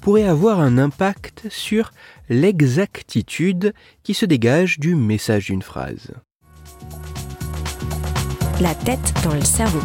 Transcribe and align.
pourrait 0.00 0.24
avoir 0.24 0.60
un 0.60 0.78
impact 0.78 1.46
sur 1.48 1.92
l'exactitude 2.28 3.72
qui 4.02 4.14
se 4.14 4.26
dégage 4.26 4.78
du 4.78 4.94
message 4.94 5.46
d'une 5.46 5.62
phrase. 5.62 6.12
La 8.60 8.74
tête 8.74 9.14
dans 9.24 9.34
le 9.34 9.42
cerveau. 9.42 9.80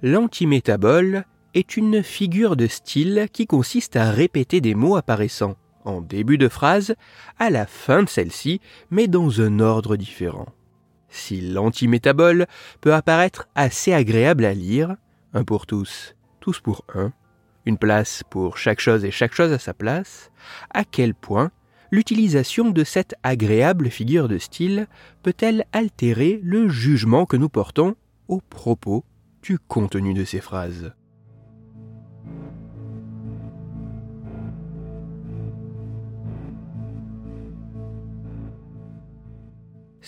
L'antimétabole 0.00 1.24
est 1.54 1.76
une 1.76 2.04
figure 2.04 2.54
de 2.54 2.68
style 2.68 3.26
qui 3.32 3.48
consiste 3.48 3.96
à 3.96 4.12
répéter 4.12 4.60
des 4.60 4.76
mots 4.76 4.96
apparaissant 4.96 5.56
début 6.00 6.38
de 6.38 6.48
phrase, 6.48 6.94
à 7.38 7.50
la 7.50 7.66
fin 7.66 8.02
de 8.02 8.08
celle-ci, 8.08 8.60
mais 8.90 9.08
dans 9.08 9.40
un 9.40 9.60
ordre 9.60 9.96
différent. 9.96 10.48
Si 11.08 11.40
l'antimétabole 11.40 12.46
peut 12.80 12.94
apparaître 12.94 13.48
assez 13.54 13.92
agréable 13.92 14.44
à 14.44 14.54
lire, 14.54 14.96
un 15.34 15.44
pour 15.44 15.66
tous, 15.66 16.14
tous 16.40 16.60
pour 16.60 16.84
un, 16.94 17.12
une 17.66 17.78
place 17.78 18.22
pour 18.30 18.58
chaque 18.58 18.80
chose 18.80 19.04
et 19.04 19.10
chaque 19.10 19.34
chose 19.34 19.52
à 19.52 19.58
sa 19.58 19.74
place, 19.74 20.30
à 20.72 20.84
quel 20.84 21.14
point 21.14 21.50
l'utilisation 21.90 22.70
de 22.70 22.84
cette 22.84 23.14
agréable 23.22 23.90
figure 23.90 24.28
de 24.28 24.38
style 24.38 24.86
peut-elle 25.22 25.64
altérer 25.72 26.40
le 26.42 26.68
jugement 26.68 27.26
que 27.26 27.36
nous 27.36 27.48
portons 27.48 27.96
au 28.28 28.40
propos 28.40 29.04
du 29.42 29.58
contenu 29.58 30.14
de 30.14 30.24
ces 30.24 30.40
phrases? 30.40 30.92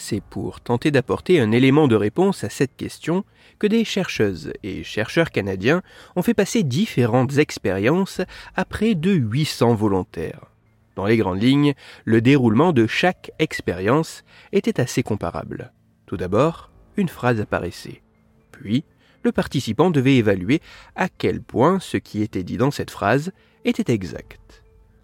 C'est 0.03 0.23
pour 0.23 0.63
tenter 0.63 0.91
d'apporter 0.91 1.41
un 1.41 1.53
élément 1.53 1.87
de 1.87 1.95
réponse 1.95 2.43
à 2.43 2.49
cette 2.49 2.75
question 2.75 3.23
que 3.59 3.67
des 3.67 3.85
chercheuses 3.85 4.51
et 4.63 4.83
chercheurs 4.83 5.31
canadiens 5.31 5.83
ont 6.17 6.23
fait 6.23 6.33
passer 6.33 6.63
différentes 6.63 7.37
expériences 7.37 8.23
à 8.57 8.65
près 8.65 8.95
de 8.95 9.11
800 9.11 9.75
volontaires. 9.75 10.47
Dans 10.97 11.05
les 11.05 11.19
grandes 11.19 11.43
lignes, 11.43 11.75
le 12.07 12.23
déroulement 12.23 12.73
de 12.73 12.87
chaque 12.87 13.31
expérience 13.39 14.25
était 14.53 14.81
assez 14.81 15.03
comparable. 15.03 15.71
Tout 16.07 16.17
d'abord, 16.17 16.71
une 16.97 17.11
phrase 17.11 17.39
apparaissait. 17.39 18.01
Puis, 18.53 18.85
le 19.23 19.33
participant 19.33 19.91
devait 19.91 20.17
évaluer 20.17 20.63
à 20.97 21.11
quel 21.11 21.43
point 21.43 21.79
ce 21.79 21.99
qui 21.99 22.23
était 22.23 22.43
dit 22.43 22.57
dans 22.57 22.71
cette 22.71 22.91
phrase 22.91 23.33
était 23.67 23.93
exact. 23.93 24.50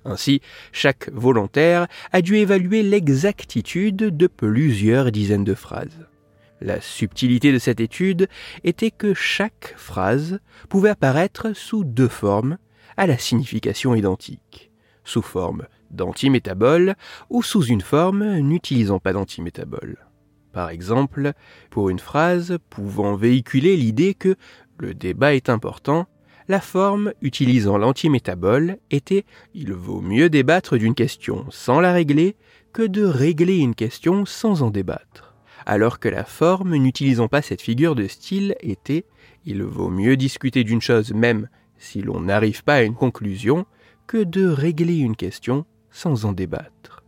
Ainsi, 0.07 0.41
chaque 0.71 1.11
volontaire 1.13 1.89
a 2.13 2.23
dû 2.23 2.37
évaluer 2.37 2.83
l'exactitude 2.83 3.97
de 3.97 4.27
plusieurs 4.29 5.11
dizaines 5.11 5.45
de 5.45 5.55
phrases. 5.55 6.07
La 6.61 6.81
subtilité 6.81 7.53
de 7.53 7.59
cette 7.59 7.81
étude 7.81 8.29
était 8.63 8.93
que 8.93 9.15
chaque 9.15 9.75
phrase 9.77 10.39
pouvait 10.69 10.91
apparaître 10.91 11.53
sous 11.55 11.85
deux 11.85 12.09
formes 12.09 12.57
à 12.97 13.07
la 13.07 13.19
signification 13.19 13.95
identique, 13.95 14.71
sous 15.05 15.23
forme 15.23 15.67
d'antimétabole 15.91 16.95
ou 17.29 17.43
sous 17.43 17.65
une 17.65 17.81
forme 17.81 18.39
n'utilisant 18.39 19.01
pas 19.01 19.13
d'antimétabole. 19.13 19.99
Par 20.53 20.71
exemple, 20.71 21.33
pour 21.69 21.91
une 21.91 21.99
phrase 21.99 22.59
pouvant 22.71 23.17
véhiculer 23.17 23.77
l'idée 23.77 24.15
que 24.15 24.37
le 24.79 24.95
débat 24.95 25.35
est 25.35 25.51
important, 25.51 26.07
la 26.49 26.61
forme 26.61 27.13
utilisant 27.23 27.77
l'antimétabole 27.77 28.79
était 28.91 29.25
il 29.55 29.73
vaut 29.73 30.01
mieux 30.01 30.31
débattre 30.31 30.77
d'une 30.77 30.95
question 30.95 31.47
sans 31.51 31.81
la 31.81 31.93
régler 31.93 32.37
que 32.73 32.83
de 32.83 33.05
régler 33.05 33.59
une 33.59 33.75
question 33.75 34.25
sans 34.25 34.63
en 34.63 34.71
débattre. 34.71 35.35
Alors 35.65 35.99
que 35.99 36.09
la 36.09 36.25
forme 36.25 36.77
n'utilisant 36.77 37.29
pas 37.29 37.43
cette 37.43 37.63
figure 37.63 37.95
de 37.95 38.07
style 38.07 38.55
était 38.61 39.05
il 39.45 39.63
vaut 39.63 39.91
mieux 39.91 40.17
discuter 40.17 40.63
d'une 40.63 40.83
chose 40.83 41.13
même 41.13 41.49
si 41.79 42.03
l'on 42.03 42.21
n'arrive 42.21 42.63
pas 42.63 42.77
à 42.77 42.83
une 42.83 42.95
conclusion 42.95 43.67
que 44.07 44.23
de 44.23 44.47
régler 44.47 44.99
une 44.99 45.17
question 45.17 45.67
sans 45.91 46.25
en 46.25 46.33
débattre. 46.33 47.03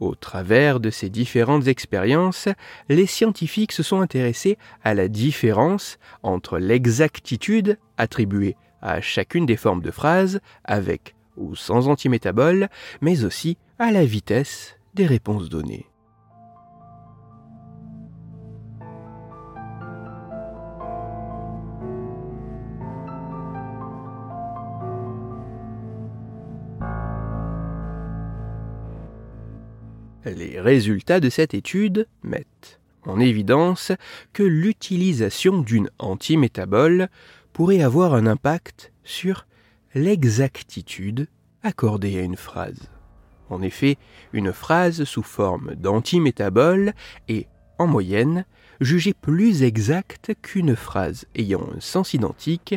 Au 0.00 0.14
travers 0.14 0.80
de 0.80 0.90
ces 0.90 1.08
différentes 1.08 1.68
expériences, 1.68 2.48
les 2.88 3.06
scientifiques 3.06 3.72
se 3.72 3.82
sont 3.82 4.00
intéressés 4.00 4.58
à 4.82 4.94
la 4.94 5.08
différence 5.08 5.98
entre 6.22 6.58
l'exactitude 6.58 7.78
attribuée 7.96 8.56
à 8.82 9.00
chacune 9.00 9.46
des 9.46 9.56
formes 9.56 9.82
de 9.82 9.90
phrases, 9.90 10.40
avec 10.64 11.14
ou 11.36 11.56
sans 11.56 11.88
antimétabole, 11.88 12.68
mais 13.00 13.24
aussi 13.24 13.56
à 13.78 13.90
la 13.90 14.04
vitesse 14.04 14.76
des 14.94 15.06
réponses 15.06 15.48
données. 15.48 15.86
Les 30.24 30.60
résultats 30.60 31.20
de 31.20 31.28
cette 31.28 31.52
étude 31.54 32.06
mettent 32.22 32.80
en 33.02 33.20
évidence 33.20 33.92
que 34.32 34.42
l'utilisation 34.42 35.60
d'une 35.60 35.90
antimétabole 35.98 37.08
pourrait 37.52 37.82
avoir 37.82 38.14
un 38.14 38.26
impact 38.26 38.92
sur 39.04 39.46
l'exactitude 39.94 41.28
accordée 41.62 42.18
à 42.18 42.22
une 42.22 42.36
phrase. 42.36 42.90
En 43.50 43.60
effet, 43.60 43.98
une 44.32 44.52
phrase 44.52 45.04
sous 45.04 45.22
forme 45.22 45.74
d'antimétabole 45.74 46.94
est, 47.28 47.46
en 47.78 47.86
moyenne, 47.86 48.46
jugée 48.80 49.14
plus 49.14 49.62
exacte 49.62 50.32
qu'une 50.40 50.74
phrase 50.74 51.26
ayant 51.34 51.68
un 51.76 51.80
sens 51.80 52.14
identique, 52.14 52.74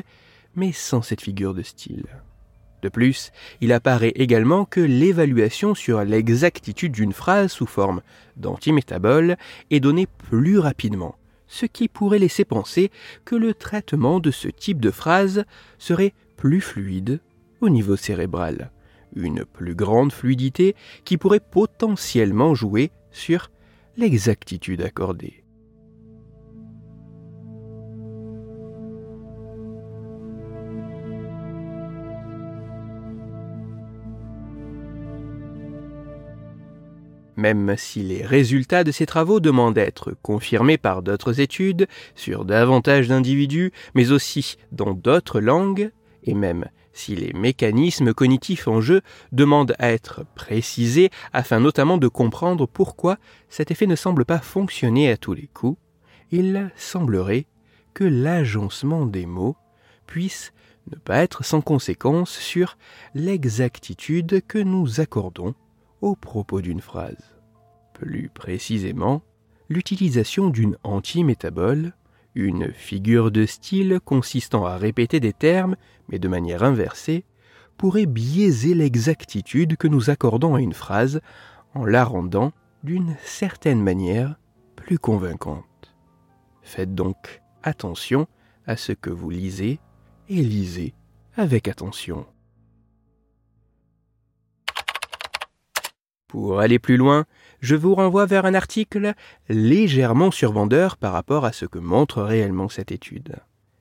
mais 0.55 0.73
sans 0.73 1.01
cette 1.01 1.21
figure 1.21 1.53
de 1.53 1.63
style. 1.63 2.05
De 2.87 2.89
plus, 2.89 3.33
il 3.59 3.73
apparaît 3.73 4.13
également 4.15 4.63
que 4.63 4.79
l'évaluation 4.79 5.75
sur 5.75 6.05
l'exactitude 6.05 6.93
d'une 6.93 7.11
phrase 7.11 7.51
sous 7.51 7.65
forme 7.65 8.01
d'antimétabole 8.37 9.35
est 9.71 9.81
donnée 9.81 10.07
plus 10.29 10.57
rapidement, 10.57 11.17
ce 11.47 11.65
qui 11.65 11.89
pourrait 11.89 12.17
laisser 12.17 12.45
penser 12.45 12.89
que 13.25 13.35
le 13.35 13.53
traitement 13.53 14.21
de 14.21 14.31
ce 14.31 14.47
type 14.47 14.79
de 14.79 14.89
phrase 14.89 15.43
serait 15.77 16.13
plus 16.37 16.61
fluide 16.61 17.19
au 17.59 17.67
niveau 17.67 17.97
cérébral, 17.97 18.71
une 19.17 19.43
plus 19.43 19.75
grande 19.75 20.13
fluidité 20.13 20.73
qui 21.03 21.17
pourrait 21.17 21.41
potentiellement 21.41 22.55
jouer 22.55 22.91
sur 23.11 23.51
l'exactitude 23.97 24.81
accordée. 24.81 25.43
Même 37.37 37.75
si 37.77 38.01
les 38.01 38.25
résultats 38.25 38.83
de 38.83 38.91
ces 38.91 39.05
travaux 39.05 39.39
demandent 39.39 39.75
d'être 39.75 40.15
confirmés 40.23 40.77
par 40.77 41.03
d'autres 41.03 41.39
études 41.39 41.87
sur 42.15 42.45
davantage 42.45 43.07
d'individus, 43.07 43.71
mais 43.93 44.11
aussi 44.11 44.57
dans 44.71 44.93
d'autres 44.93 45.39
langues, 45.39 45.91
et 46.23 46.33
même 46.33 46.65
si 46.93 47.15
les 47.15 47.31
mécanismes 47.33 48.13
cognitifs 48.13 48.67
en 48.67 48.81
jeu 48.81 49.01
demandent 49.31 49.75
à 49.77 49.91
être 49.91 50.25
précisés 50.35 51.11
afin 51.31 51.59
notamment 51.59 51.99
de 51.99 52.07
comprendre 52.07 52.65
pourquoi 52.65 53.17
cet 53.49 53.69
effet 53.69 53.85
ne 53.85 53.95
semble 53.95 54.25
pas 54.25 54.39
fonctionner 54.39 55.11
à 55.11 55.15
tous 55.15 55.33
les 55.33 55.47
coups, 55.53 55.77
il 56.31 56.71
semblerait 56.75 57.45
que 57.93 58.03
l'agencement 58.03 59.05
des 59.05 59.27
mots 59.27 59.55
puisse 60.07 60.53
ne 60.91 60.97
pas 60.97 61.19
être 61.19 61.45
sans 61.45 61.61
conséquence 61.61 62.31
sur 62.31 62.77
l'exactitude 63.13 64.41
que 64.47 64.57
nous 64.57 64.99
accordons 64.99 65.53
au 66.01 66.15
propos 66.15 66.61
d'une 66.61 66.81
phrase. 66.81 67.36
Plus 67.99 68.29
précisément, 68.29 69.23
l'utilisation 69.69 70.49
d'une 70.49 70.77
antimétabole, 70.83 71.93
une 72.35 72.71
figure 72.71 73.31
de 73.31 73.47
style 73.47 73.99
consistant 74.05 74.65
à 74.65 74.77
répéter 74.77 75.19
des 75.19 75.33
termes, 75.33 75.75
mais 76.07 76.19
de 76.19 76.27
manière 76.27 76.63
inversée, 76.63 77.25
pourrait 77.75 78.05
biaiser 78.05 78.75
l'exactitude 78.75 79.77
que 79.77 79.87
nous 79.87 80.11
accordons 80.11 80.53
à 80.53 80.61
une 80.61 80.73
phrase 80.73 81.21
en 81.73 81.85
la 81.85 82.05
rendant, 82.05 82.51
d'une 82.83 83.15
certaine 83.23 83.81
manière, 83.81 84.35
plus 84.75 84.99
convaincante. 84.99 85.95
Faites 86.61 86.93
donc 86.93 87.41
attention 87.63 88.27
à 88.67 88.77
ce 88.77 88.91
que 88.91 89.09
vous 89.09 89.31
lisez 89.31 89.79
et 90.29 90.43
lisez 90.43 90.93
avec 91.35 91.67
attention. 91.67 92.27
Pour 96.27 96.59
aller 96.59 96.77
plus 96.77 96.97
loin, 96.97 97.25
je 97.61 97.75
vous 97.75 97.95
renvoie 97.95 98.25
vers 98.25 98.45
un 98.45 98.53
article 98.53 99.13
légèrement 99.47 100.29
survendeur 100.29 100.97
par 100.97 101.13
rapport 101.13 101.45
à 101.45 101.53
ce 101.53 101.65
que 101.65 101.79
montre 101.79 102.21
réellement 102.21 102.67
cette 102.67 102.91
étude. 102.91 103.37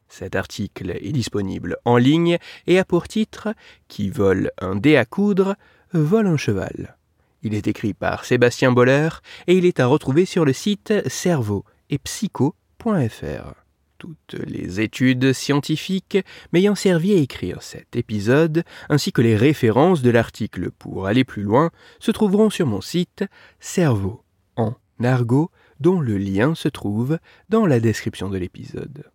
Cet 0.08 0.36
article 0.36 0.92
est 0.92 1.12
disponible 1.12 1.76
en 1.84 1.96
ligne 1.96 2.38
et 2.68 2.78
a 2.78 2.84
pour 2.84 3.08
titre 3.08 3.48
Qui 3.88 4.10
vole 4.10 4.52
un 4.60 4.76
dé 4.76 4.96
à 4.96 5.04
coudre, 5.04 5.56
vole 5.92 6.28
un 6.28 6.36
cheval. 6.36 6.96
Il 7.42 7.54
est 7.54 7.66
écrit 7.66 7.94
par 7.94 8.24
Sébastien 8.24 8.70
Boller 8.70 9.08
et 9.48 9.56
il 9.56 9.66
est 9.66 9.80
à 9.80 9.86
retrouver 9.86 10.24
sur 10.24 10.44
le 10.44 10.52
site 10.52 10.94
cerveau 11.08 11.64
et 11.90 11.98
psycho.fr. 11.98 13.65
Toutes 13.98 14.34
les 14.46 14.80
études 14.80 15.32
scientifiques 15.32 16.18
m'ayant 16.52 16.74
servi 16.74 17.14
à 17.14 17.16
écrire 17.16 17.62
cet 17.62 17.96
épisode, 17.96 18.62
ainsi 18.90 19.10
que 19.10 19.22
les 19.22 19.36
références 19.36 20.02
de 20.02 20.10
l'article 20.10 20.70
pour 20.70 21.06
aller 21.06 21.24
plus 21.24 21.42
loin, 21.42 21.70
se 21.98 22.10
trouveront 22.10 22.50
sur 22.50 22.66
mon 22.66 22.82
site 22.82 23.24
Cerveau 23.58 24.22
en 24.56 24.74
argot, 25.02 25.50
dont 25.80 26.00
le 26.00 26.18
lien 26.18 26.54
se 26.54 26.68
trouve 26.68 27.18
dans 27.48 27.66
la 27.66 27.80
description 27.80 28.28
de 28.28 28.38
l'épisode. 28.38 29.10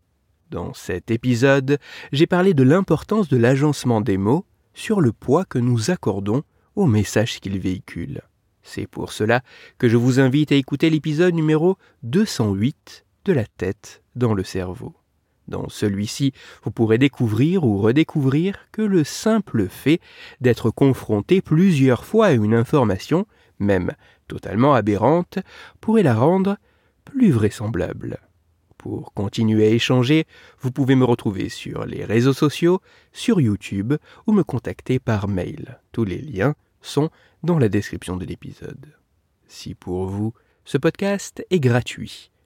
Dans 0.49 0.73
cet 0.73 1.11
épisode, 1.11 1.77
j'ai 2.11 2.27
parlé 2.27 2.53
de 2.53 2.63
l'importance 2.63 3.29
de 3.29 3.37
l'agencement 3.37 4.01
des 4.01 4.17
mots 4.17 4.45
sur 4.73 4.99
le 4.99 5.11
poids 5.11 5.45
que 5.45 5.59
nous 5.59 5.91
accordons 5.91 6.43
aux 6.75 6.87
messages 6.87 7.39
qu'ils 7.39 7.59
véhiculent. 7.59 8.21
C'est 8.63 8.87
pour 8.87 9.11
cela 9.11 9.41
que 9.77 9.87
je 9.87 9.97
vous 9.97 10.19
invite 10.19 10.51
à 10.51 10.55
écouter 10.55 10.89
l'épisode 10.89 11.33
numéro 11.33 11.77
208 12.03 13.05
de 13.25 13.33
la 13.33 13.45
tête 13.45 14.01
dans 14.15 14.33
le 14.33 14.43
cerveau. 14.43 14.93
Dans 15.47 15.69
celui-ci, 15.69 16.33
vous 16.63 16.71
pourrez 16.71 16.97
découvrir 16.97 17.63
ou 17.63 17.77
redécouvrir 17.77 18.67
que 18.71 18.81
le 18.81 19.03
simple 19.03 19.67
fait 19.67 19.99
d'être 20.39 20.71
confronté 20.71 21.41
plusieurs 21.41 22.05
fois 22.05 22.27
à 22.27 22.31
une 22.31 22.53
information, 22.53 23.25
même 23.59 23.91
totalement 24.27 24.73
aberrante, 24.73 25.39
pourrait 25.81 26.03
la 26.03 26.15
rendre 26.15 26.57
plus 27.03 27.31
vraisemblable. 27.31 28.19
Pour 28.77 29.13
continuer 29.13 29.67
à 29.67 29.69
échanger, 29.69 30.25
vous 30.59 30.71
pouvez 30.71 30.95
me 30.95 31.05
retrouver 31.05 31.49
sur 31.49 31.85
les 31.85 32.03
réseaux 32.05 32.33
sociaux, 32.33 32.81
sur 33.11 33.41
YouTube 33.41 33.93
ou 34.25 34.31
me 34.31 34.43
contacter 34.43 34.99
par 34.99 35.27
mail. 35.27 35.79
Tous 35.91 36.05
les 36.05 36.21
liens 36.21 36.55
sont 36.81 37.09
dans 37.43 37.59
la 37.59 37.69
description 37.69 38.17
de 38.17 38.25
l'épisode. 38.25 38.93
Si 39.47 39.75
pour 39.75 40.05
vous, 40.05 40.33
ce 40.65 40.77
podcast 40.77 41.45
est 41.49 41.59
gratuit 41.59 42.31